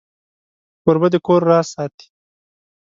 کوربه 0.83 1.07
د 1.13 1.15
کور 1.25 1.41
راز 1.49 1.67
ساتي. 1.75 2.07